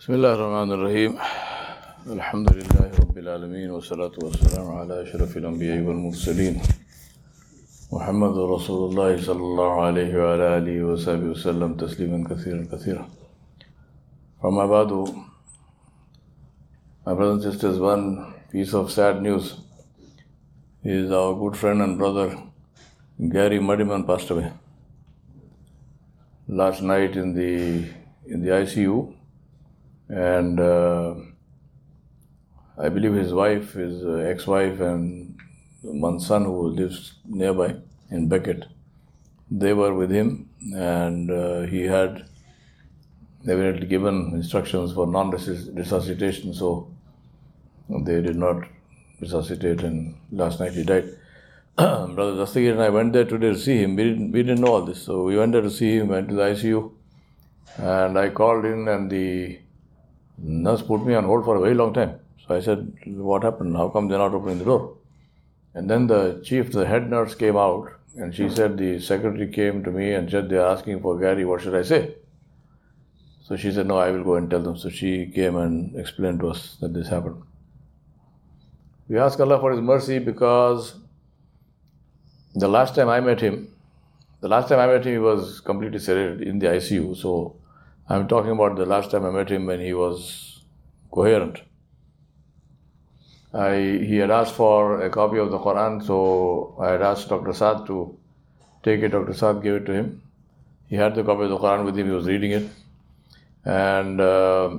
[0.00, 1.12] بسم الله الرحمن الرحيم.
[2.16, 6.54] الحمد لله رب العالمين والصلاة والسلام على أشرف الأنبياء والمرسلين.
[7.92, 13.04] محمد رسول الله صلى الله عليه وعلى آله وصحبه وسلم تسليما كثيرا كثيرا.
[14.42, 14.90] فما بعد
[17.04, 19.60] My brothers and sisters, one piece of sad news
[20.82, 22.38] is our good friend and brother
[23.28, 24.50] Gary Muddyman passed away
[26.48, 27.84] last night in the
[28.32, 29.19] in the ICU
[30.10, 31.14] and uh,
[32.76, 35.38] I believe his wife, his uh, ex-wife, and
[35.82, 37.76] one son who lives nearby
[38.10, 38.66] in Beckett,
[39.50, 42.26] they were with him, and uh, he had
[43.48, 46.90] evidently given instructions for non-resuscitation, so
[47.88, 48.64] they did not
[49.20, 51.08] resuscitate, and last night he died.
[51.76, 53.94] Brother Dastagir and I went there today to see him.
[53.94, 56.28] We didn't, we didn't know all this, so we went there to see him, went
[56.28, 56.92] to the ICU,
[57.76, 59.60] and I called in, and the
[60.40, 62.18] nurse put me on hold for a very long time.
[62.46, 63.76] So I said, What happened?
[63.76, 64.96] How come they're not opening the door?
[65.74, 69.84] And then the chief, the head nurse came out and she said, The secretary came
[69.84, 72.14] to me and said, They're asking for Gary, what should I say?
[73.42, 74.76] So she said, No, I will go and tell them.
[74.76, 77.42] So she came and explained to us that this happened.
[79.08, 80.94] We ask Allah for His mercy because
[82.54, 83.72] the last time I met him,
[84.40, 87.16] the last time I met him, he was completely sedated in the ICU.
[87.16, 87.56] So
[88.12, 90.62] I'm talking about the last time I met him when he was
[91.12, 91.60] coherent.
[93.54, 97.52] I, he had asked for a copy of the Quran, so I had asked Dr.
[97.52, 98.18] Saad to
[98.82, 99.10] take it.
[99.10, 99.32] Dr.
[99.32, 100.22] Saad gave it to him.
[100.88, 102.68] He had the copy of the Quran with him, he was reading it.
[103.64, 104.76] And uh,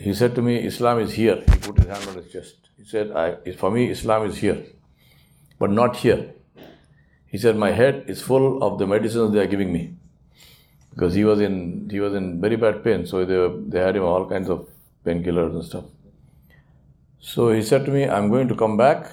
[0.00, 1.36] he said to me, Islam is here.
[1.36, 2.56] He put his hand on his chest.
[2.78, 3.12] He said,
[3.58, 4.62] For me, Islam is here,
[5.58, 6.30] but not here.
[7.26, 9.98] He said, My head is full of the medicines they are giving me
[10.94, 13.06] because he was in he was in very bad pain.
[13.06, 14.68] So they were, they had him all kinds of
[15.04, 15.84] painkillers and stuff.
[17.18, 19.10] So he said to me, "I'm going to come back,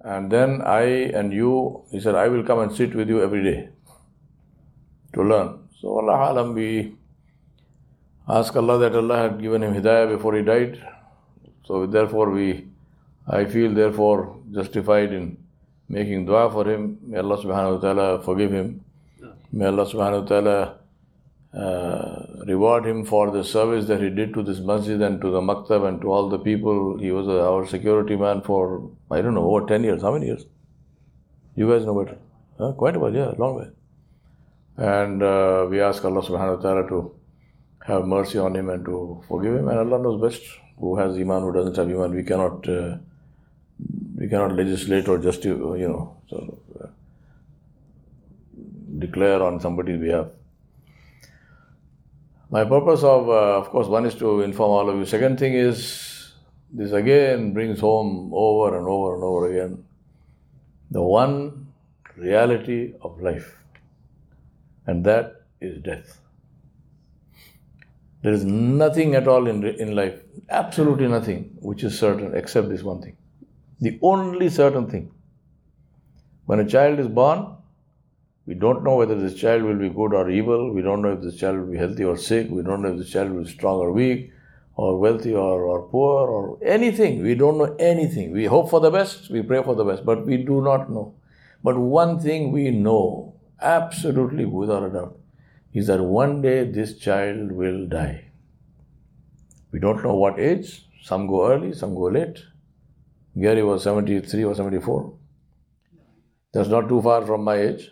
[0.00, 0.82] and then I
[1.20, 3.70] and you," he said, "I will come and sit with you every day
[5.14, 6.94] to learn." So Allah alam, we
[8.28, 10.82] ask Allah that Allah had given him hidayah before he died.
[11.64, 12.66] So therefore we,
[13.26, 15.38] I feel therefore justified in
[15.88, 16.98] making dua for him.
[17.02, 18.84] May Allah subhanahu wa ta'ala forgive him.
[19.52, 20.77] May Allah subhanahu wa ta'ala
[21.54, 25.40] uh, reward him for the service that he did to this masjid and to the
[25.40, 26.98] maktab and to all the people.
[26.98, 30.02] He was our security man for, I don't know, over 10 years.
[30.02, 30.44] How many years?
[31.56, 32.18] You guys know better.
[32.58, 32.72] Huh?
[32.72, 33.68] Quite a while, yeah, long way.
[34.76, 37.14] And uh, we ask Allah subhanahu wa ta'ala to
[37.86, 39.68] have mercy on him and to forgive him.
[39.68, 40.42] And Allah knows best
[40.78, 42.14] who has iman, who doesn't have iman.
[42.14, 42.98] We cannot, uh,
[44.16, 46.90] we cannot legislate or just, you know, sort of,
[48.98, 50.26] declare on somebody's behalf.
[52.50, 55.04] My purpose of, uh, of course, one is to inform all of you.
[55.04, 56.32] Second thing is,
[56.72, 59.84] this again brings home over and over and over again
[60.90, 61.66] the one
[62.16, 63.54] reality of life,
[64.86, 66.20] and that is death.
[68.22, 72.82] There is nothing at all in, in life, absolutely nothing, which is certain except this
[72.82, 73.16] one thing.
[73.80, 75.12] The only certain thing.
[76.46, 77.57] When a child is born,
[78.48, 80.72] we don't know whether this child will be good or evil.
[80.72, 82.46] We don't know if this child will be healthy or sick.
[82.50, 84.32] We don't know if this child will be strong or weak,
[84.74, 87.22] or wealthy or, or poor, or anything.
[87.22, 88.32] We don't know anything.
[88.32, 91.14] We hope for the best, we pray for the best, but we do not know.
[91.62, 95.18] But one thing we know, absolutely without a doubt,
[95.74, 98.30] is that one day this child will die.
[99.72, 100.86] We don't know what age.
[101.02, 102.38] Some go early, some go late.
[103.38, 105.12] Gary was 73 or 74.
[106.54, 107.90] That's not too far from my age.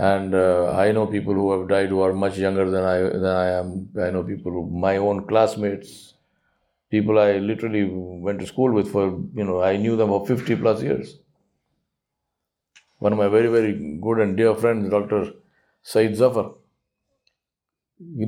[0.00, 3.26] And uh, I know people who have died who are much younger than I than
[3.26, 3.88] I am.
[4.02, 6.14] I know people, who, my own classmates,
[6.90, 9.08] people I literally went to school with for
[9.40, 11.18] you know I knew them for 50 plus years.
[12.98, 15.32] One of my very very good and dear friends, Dr.
[15.82, 16.54] Said Zafar,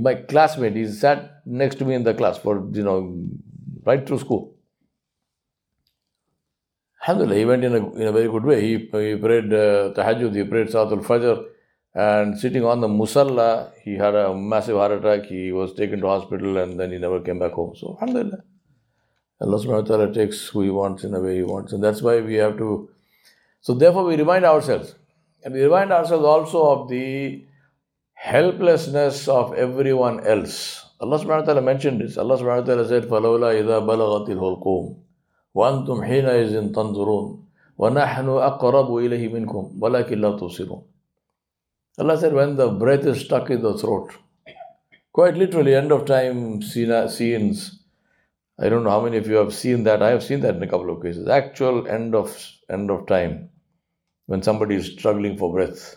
[0.07, 2.99] my classmate, he sat next to me in the class for you know
[3.87, 4.55] right through school.
[7.01, 8.61] Alhamdulillah, he went in a, in a very good way.
[8.61, 11.47] He, he prayed uh, tahajjud, he prayed Salatul Fajr,
[11.94, 15.26] and sitting on the musalla, he had a massive heart attack.
[15.26, 17.76] He was taken to hospital and then he never came back home.
[17.76, 18.44] So, alhamdulillah.
[19.42, 21.74] Allah subhanahu wa ta'ala takes who he wants in a way he wants.
[21.74, 22.90] And that's why we have to.
[23.62, 24.94] So, therefore, we remind ourselves.
[25.44, 27.46] And we remind ourselves also of the
[28.14, 30.86] helplessness of everyone else.
[31.00, 32.18] Allah subhanahu wa ta'ala mentioned this.
[32.18, 35.08] Allah subhanahu wa ta'ala said, فَلَوْلَا إِذَا بَلَغَتِ الْحُلْقُومِ
[35.58, 37.26] وأنتم حينئذ تنظرون
[37.78, 40.82] ونحن أقرب إليه منكم ولكن لا تبصرون
[41.99, 44.13] Allah said when the breath is stuck in the throat
[45.13, 47.81] Quite literally, end of time scenes.
[48.59, 50.03] I don't know how many of you have seen that.
[50.03, 51.29] I have seen that in a couple of cases.
[51.29, 52.35] Actual end of
[52.71, 53.51] end of time,
[54.27, 55.97] when somebody is struggling for breath,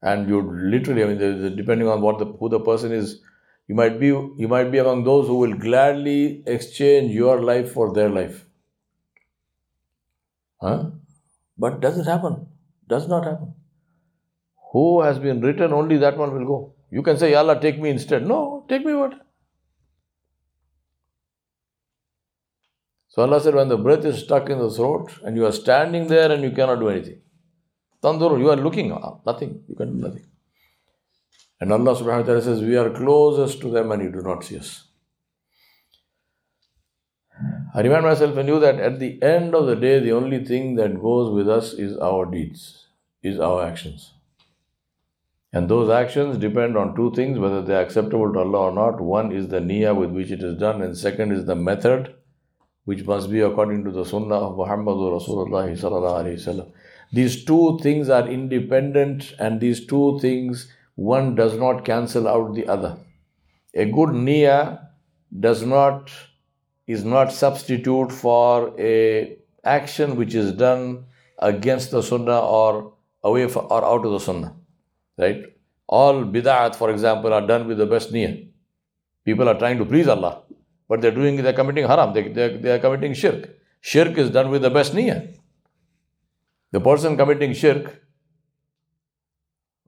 [0.00, 3.20] and you literally, I mean, depending on what the who the person is,
[3.66, 7.92] you might be you might be among those who will gladly exchange your life for
[7.92, 8.46] their life.
[10.62, 10.92] Huh?
[11.58, 12.46] But does it happen?
[12.88, 13.54] Does not happen.
[14.72, 16.74] Who has been written, only that one will go.
[16.90, 18.26] You can say, Allah, take me instead.
[18.26, 19.14] No, take me what?
[23.08, 26.06] So Allah said, when the breath is stuck in the throat and you are standing
[26.06, 27.20] there and you cannot do anything.
[28.02, 29.64] Tandur, you are looking, ah, nothing.
[29.68, 30.26] You can do nothing.
[31.60, 34.44] And Allah subhanahu wa ta'ala says, We are closest to them and you do not
[34.44, 34.87] see us.
[37.78, 40.74] I remind myself and you that at the end of the day, the only thing
[40.74, 42.88] that goes with us is our deeds,
[43.22, 44.14] is our actions.
[45.52, 49.00] And those actions depend on two things, whether they are acceptable to Allah or not.
[49.00, 52.16] One is the niyyah with which it is done, and second is the method,
[52.84, 56.72] which must be according to the sunnah of Muhammadur Rasulullah.
[57.12, 60.66] These two things are independent, and these two things
[60.96, 62.96] one does not cancel out the other.
[63.72, 64.84] A good niyyah
[65.38, 66.10] does not
[66.88, 71.04] is not substitute for a action which is done
[71.38, 74.54] against the sunnah or away for, or out of the sunnah.
[75.18, 75.44] Right?
[75.86, 78.48] All bid'at, for example, are done with the best niyyah.
[79.24, 80.42] People are trying to please Allah,
[80.88, 83.50] but they're doing they're committing haram, they, they, they are committing shirk.
[83.80, 85.34] Shirk is done with the best niyyah.
[86.72, 88.02] The person committing shirk,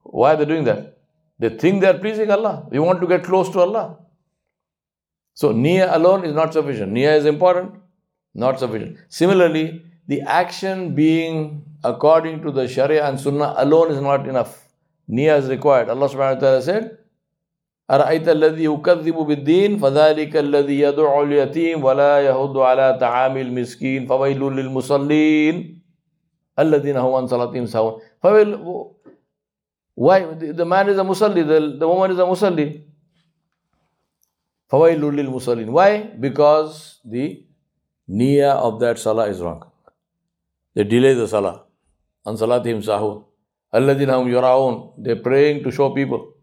[0.03, 0.99] why are they doing that?
[1.39, 2.67] They think they are pleasing Allah.
[2.69, 3.97] They want to get close to Allah.
[5.40, 6.92] So, niyyah alone is not sufficient.
[6.92, 7.74] Niyyah is important,
[8.34, 8.98] not sufficient.
[9.08, 14.68] Similarly, the action being according to the Sharia and Sunnah alone is not enough.
[15.10, 15.88] Niyyah is required.
[15.88, 16.98] Allah subhanahu wa ta'ala said,
[17.90, 25.82] أرأيت الذي يكذب بالدين فذلك الذي يدعو اليتيم ولا يهد على طعام المسكين فويل للمصلين
[26.58, 28.58] الذين هم عن صلاتهم سهون فويل
[29.96, 30.24] why?
[30.34, 32.82] The man is a musalli, the, the woman is a musalli.
[34.71, 35.69] Fawailul lil musallin.
[35.69, 36.03] Why?
[36.19, 37.43] Because the
[38.09, 39.69] niyyah of that salah is wrong.
[40.73, 41.65] They delay the salah.
[42.25, 43.25] An salatihim sahu.
[43.73, 44.93] Alladina hum yura'un.
[44.97, 46.33] They're praying to show people.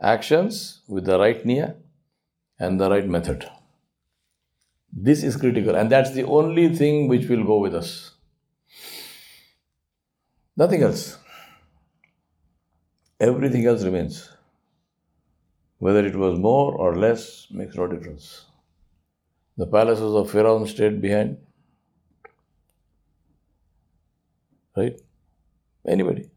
[0.00, 1.74] Actions with the right niyyah
[2.58, 3.48] and the right method.
[4.92, 8.12] This is critical, and that's the only thing which will go with us.
[10.56, 11.18] Nothing else.
[13.18, 14.33] Everything else remains.
[15.78, 18.46] Whether it was more or less makes no difference.
[19.56, 21.38] The palaces of Pharaoh stayed behind.
[24.76, 25.00] Right?
[25.86, 26.30] Anybody.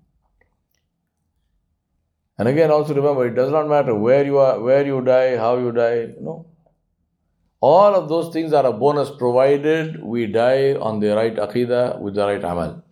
[2.37, 5.57] And again, also remember, it does not matter where you are, where you die, how
[5.57, 6.13] you die.
[6.21, 6.45] No.
[7.59, 12.13] All of those things are a bonus provided we die on the right aqidah with
[12.13, 12.83] the right amal.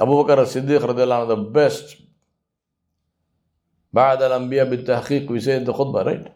[0.00, 2.03] Abu Bakr as-Siddiq the best.
[3.94, 6.32] Ba'd al Tahqiq, we say in the khutbah, right?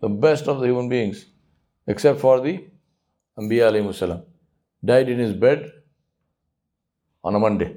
[0.00, 1.24] The best of the human beings,
[1.86, 2.64] except for the
[3.38, 4.22] Anbiya alayhi salam,
[4.84, 5.72] died in his bed
[7.24, 7.76] on a Monday.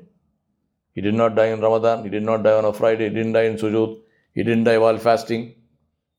[0.94, 3.34] He did not die in Ramadan, he did not die on a Friday, he didn't
[3.34, 4.02] die in sujood,
[4.34, 5.56] he didn't die while fasting,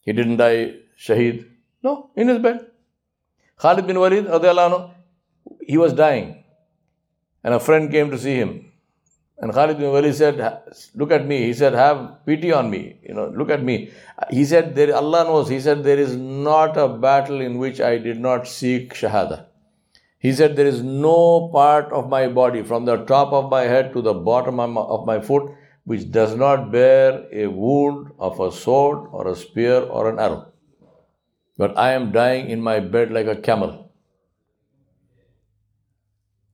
[0.00, 1.46] he didn't die shaheed.
[1.82, 2.66] No, in his bed.
[3.58, 4.26] Khalid bin Walid,
[5.66, 6.44] he was dying.
[7.44, 8.69] And a friend came to see him.
[9.42, 10.36] And Khalid bin Walid said,
[10.94, 11.44] Look at me.
[11.46, 13.00] He said, Have pity on me.
[13.02, 13.90] You know, look at me.
[14.30, 15.48] He said, there, Allah knows.
[15.48, 19.46] He said, There is not a battle in which I did not seek Shahada.
[20.18, 23.94] He said, There is no part of my body, from the top of my head
[23.94, 25.50] to the bottom of my foot,
[25.84, 30.52] which does not bear a wound of a sword or a spear or an arrow.
[31.56, 33.90] But I am dying in my bed like a camel.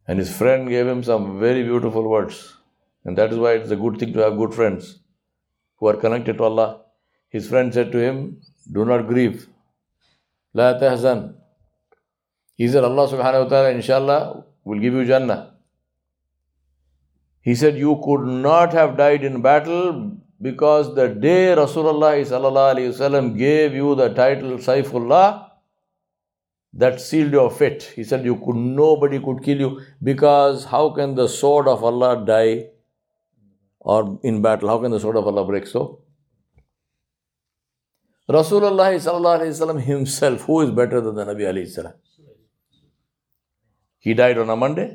[0.06, 2.52] And his friend gave him some very beautiful words.
[3.06, 4.98] And that is why it's a good thing to have good friends
[5.76, 6.80] who are connected to Allah.
[7.28, 9.46] His friend said to him, Do not grieve.
[10.52, 11.34] La tahzan.
[12.56, 15.54] He said, Allah subhanahu wa ta'ala, inshallah, will give you Jannah.
[17.42, 23.94] He said, You could not have died in battle because the day Rasulullah gave you
[23.94, 25.50] the title Saifullah,
[26.72, 27.84] that sealed your fate.
[27.94, 32.24] He said, You could nobody could kill you because how can the sword of Allah
[32.26, 32.70] die
[33.86, 34.68] or in battle.
[34.68, 36.00] How can the sword of Allah break so?
[38.28, 41.92] Rasulullah himself, who is better than the Nabi salam?
[43.98, 44.88] He died on a Monday.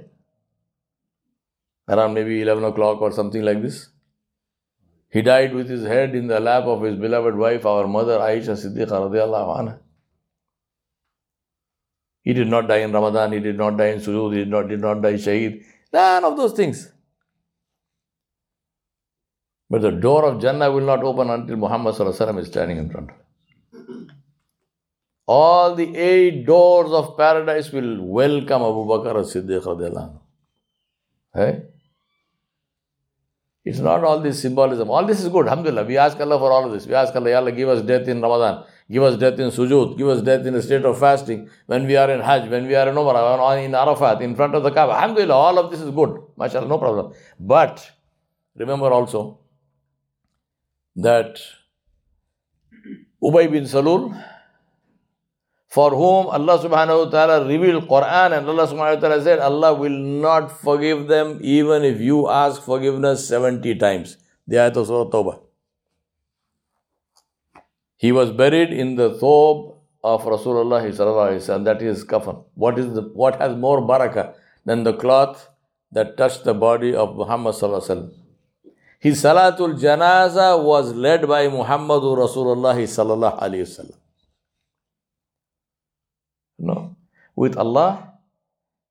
[1.87, 3.89] around maybe 11 o'clock or something like this.
[5.09, 8.55] He died with his head in the lap of his beloved wife, our mother Aisha
[8.61, 9.79] Siddiqa.
[12.23, 14.67] He did not die in Ramadan, he did not die in Sujood, he did not,
[14.69, 15.63] did not die Shaheed.
[15.91, 16.91] None of those things.
[19.71, 23.15] But the door of Jannah will not open until Muhammad is standing in front of
[23.15, 24.11] it.
[25.25, 30.19] All the eight doors of paradise will welcome Abu Bakr as Siddiq
[31.33, 31.63] Hey?
[33.63, 34.89] It's not all this symbolism.
[34.89, 35.47] All this is good.
[35.47, 35.85] Alhamdulillah.
[35.85, 36.85] We ask Allah for all of this.
[36.85, 38.65] We ask Allah, Allah, give us death in Ramadan.
[38.91, 39.97] Give us death in sujood.
[39.97, 41.49] Give us death in a state of fasting.
[41.67, 44.63] When we are in Hajj, when we are in Umrah, in Arafat, in front of
[44.63, 44.93] the Kaaba.
[44.93, 46.19] Alhamdulillah, all of this is good.
[46.37, 47.13] MashaAllah, no problem.
[47.39, 47.89] But
[48.57, 49.40] remember also
[50.95, 51.39] that
[53.23, 54.15] Ubay bin Salul,
[55.67, 59.73] for whom Allah subhanahu wa ta'ala revealed Quran and Allah subhanahu wa ta'ala said, Allah
[59.73, 64.17] will not forgive them even if you ask forgiveness 70 times.
[64.47, 65.39] The ayat of Surah Tawbah.
[67.95, 70.83] He was buried in the thob of Rasulullah
[71.55, 72.43] and that is kafan.
[72.55, 74.33] What is the what has more barakah
[74.65, 75.47] than the cloth
[75.91, 78.11] that touched the body of Muhammad sallallahu
[79.01, 83.97] His salatul janaza was led by Muhammadur Rasulullah sallallahu alaihi wasallam.
[86.59, 86.95] No.
[87.35, 88.13] With Allah,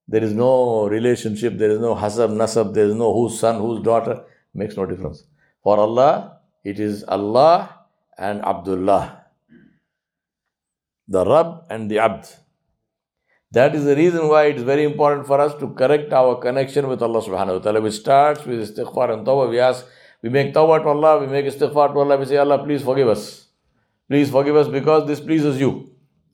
[0.08, 3.80] there is no relationship, there is no hasab, nasab, there is no whose son, whose
[3.84, 4.24] daughter.
[4.52, 5.22] Makes no difference.
[5.62, 7.86] For Allah, it is Allah
[8.18, 9.26] and Abdullah.
[11.06, 12.26] The Rabb and the Abd.
[13.52, 16.88] That is the reason why it is very important for us to correct our connection
[16.88, 17.80] with Allah subhanahu wa ta'ala.
[17.80, 19.50] We start with istighfar and tawbah.
[19.50, 19.86] We ask,
[20.22, 23.08] we make tawbah to Allah, we make istighfar to Allah, we say, Allah, please forgive
[23.08, 23.46] us.
[24.08, 25.90] Please forgive us because this pleases you.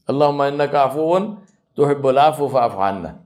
[0.09, 1.39] Allahumma innaka afuun
[1.77, 3.19] tuhibbul afu fa'afu.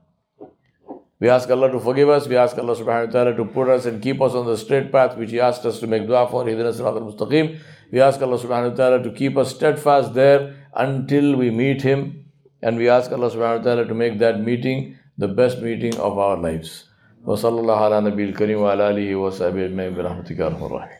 [1.21, 2.27] We ask Allah to forgive us.
[2.27, 4.91] We ask Allah subhanahu wa ta'ala to put us and keep us on the straight
[4.91, 6.43] path which He asked us to make dua for.
[6.43, 7.59] Hidina sirat al-mustaqim.
[7.91, 12.25] We ask Allah subhanahu wa ta'ala to keep us steadfast there until we meet Him.
[12.63, 16.17] And we ask Allah subhanahu wa ta'ala to make that meeting the best meeting of
[16.17, 16.90] our lives.
[17.25, 20.97] وصلى الله على نبي الكريم وعلى آله وصحبه أجمعين برحمتك يا أرحم الراحمين.